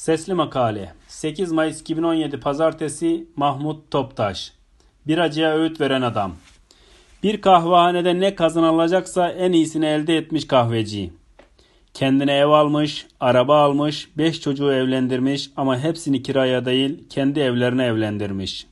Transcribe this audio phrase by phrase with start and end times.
[0.00, 4.52] Sesli Makale 8 Mayıs 2017 Pazartesi Mahmut Toptaş
[5.06, 6.32] Bir acıya öğüt veren adam
[7.22, 11.12] Bir kahvehanede ne kazanılacaksa en iyisini elde etmiş kahveci.
[11.94, 18.66] Kendine ev almış, araba almış, beş çocuğu evlendirmiş ama hepsini kiraya değil kendi evlerine evlendirmiş.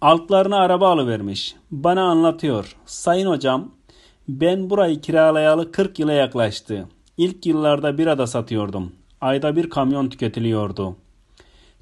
[0.00, 1.54] Altlarına araba alıvermiş.
[1.70, 2.76] Bana anlatıyor.
[2.86, 3.70] Sayın hocam
[4.28, 6.88] ben burayı kiralayalı 40 yıla yaklaştı.
[7.16, 10.96] İlk yıllarda birada satıyordum ayda bir kamyon tüketiliyordu.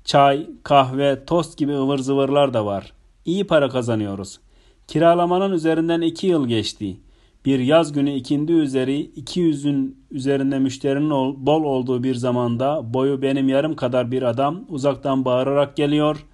[0.05, 2.93] Çay, kahve, tost gibi ıvır zıvırlar da var.
[3.25, 4.41] İyi para kazanıyoruz.
[4.89, 6.97] Kiralamanın üzerinden iki yıl geçti.
[7.45, 13.77] Bir yaz günü ikindi üzeri 200'ün üzerinde müşterinin bol olduğu bir zamanda boyu benim yarım
[13.77, 16.27] kadar bir adam uzaktan bağırarak geliyor.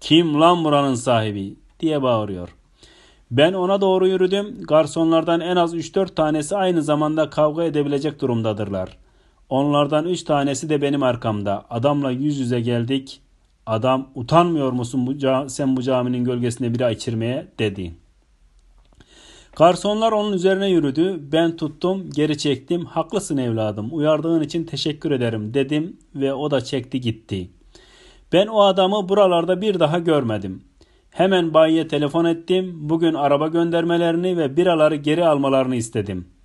[0.00, 2.54] Kim lan buranın sahibi diye bağırıyor.
[3.30, 4.62] Ben ona doğru yürüdüm.
[4.62, 9.09] Garsonlardan en az 3-4 tanesi aynı zamanda kavga edebilecek durumdadırlar.''
[9.50, 11.64] Onlardan üç tanesi de benim arkamda.
[11.70, 13.20] Adamla yüz yüze geldik.
[13.66, 17.94] Adam utanmıyor musun bu sen bu caminin gölgesinde bira içirmeye dedi.
[19.56, 21.20] Garsonlar onun üzerine yürüdü.
[21.32, 22.84] Ben tuttum, geri çektim.
[22.84, 23.88] Haklısın evladım.
[23.92, 27.50] Uyardığın için teşekkür ederim dedim ve o da çekti gitti.
[28.32, 30.62] Ben o adamı buralarda bir daha görmedim.
[31.10, 32.76] Hemen bayiye telefon ettim.
[32.80, 36.39] Bugün araba göndermelerini ve biraları geri almalarını istedim.''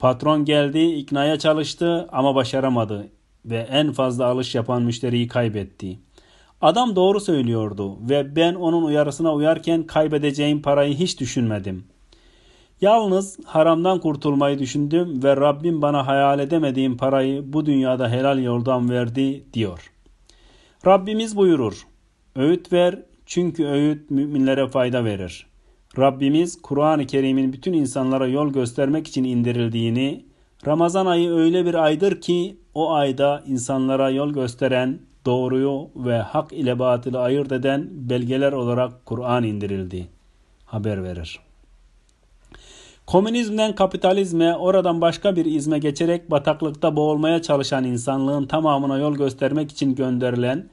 [0.00, 3.08] Patron geldi, iknaya çalıştı ama başaramadı
[3.44, 5.98] ve en fazla alış yapan müşteriyi kaybetti.
[6.60, 11.84] Adam doğru söylüyordu ve ben onun uyarısına uyarken kaybedeceğim parayı hiç düşünmedim.
[12.80, 19.44] Yalnız haramdan kurtulmayı düşündüm ve Rabbim bana hayal edemediğim parayı bu dünyada helal yoldan verdi
[19.52, 19.92] diyor.
[20.86, 21.86] Rabbimiz buyurur.
[22.36, 25.49] Öğüt ver çünkü öğüt müminlere fayda verir.
[25.98, 30.24] Rabbimiz Kur'an-ı Kerim'in bütün insanlara yol göstermek için indirildiğini,
[30.66, 36.78] Ramazan ayı öyle bir aydır ki o ayda insanlara yol gösteren, doğruyu ve hak ile
[36.78, 40.08] batılı ayırt eden belgeler olarak Kur'an indirildi.
[40.64, 41.40] Haber verir.
[43.06, 49.94] Komünizmden kapitalizme, oradan başka bir izme geçerek bataklıkta boğulmaya çalışan insanlığın tamamına yol göstermek için
[49.94, 50.68] gönderilen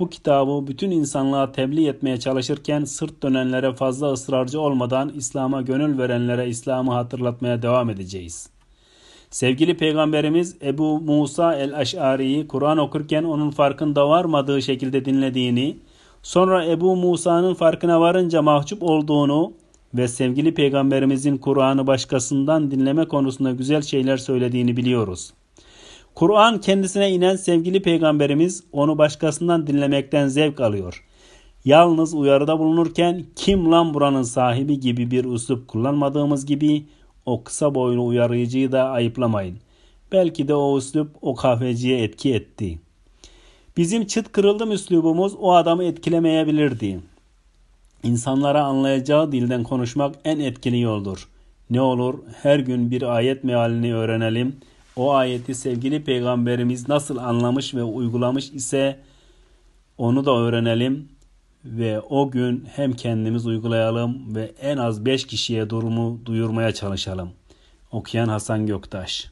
[0.00, 6.48] bu kitabı bütün insanlığa tebliğ etmeye çalışırken sırt dönenlere fazla ısrarcı olmadan İslam'a gönül verenlere
[6.48, 8.50] İslam'ı hatırlatmaya devam edeceğiz.
[9.30, 15.76] Sevgili Peygamberimiz Ebu Musa el-Eş'ari'yi Kur'an okurken onun farkında varmadığı şekilde dinlediğini,
[16.22, 19.52] sonra Ebu Musa'nın farkına varınca mahcup olduğunu
[19.94, 25.32] ve sevgili Peygamberimizin Kur'an'ı başkasından dinleme konusunda güzel şeyler söylediğini biliyoruz.
[26.20, 31.04] Kur'an kendisine inen sevgili peygamberimiz onu başkasından dinlemekten zevk alıyor.
[31.64, 36.86] Yalnız uyarıda bulunurken kim lan buranın sahibi gibi bir üslup kullanmadığımız gibi
[37.26, 39.58] o kısa boylu uyarıcıyı da ayıplamayın.
[40.12, 42.78] Belki de o üslup o kahveciye etki etti.
[43.76, 47.00] Bizim çıt kırıldım üslubumuz o adamı etkilemeyebilirdi.
[48.02, 51.28] İnsanlara anlayacağı dilden konuşmak en etkili yoldur.
[51.70, 54.70] Ne olur her gün bir ayet mealini öğrenelim.''
[55.00, 58.98] O ayeti sevgili peygamberimiz nasıl anlamış ve uygulamış ise
[59.98, 61.08] onu da öğrenelim
[61.64, 67.30] ve o gün hem kendimiz uygulayalım ve en az 5 kişiye durumu duyurmaya çalışalım.
[67.92, 69.30] Okuyan Hasan Göktaş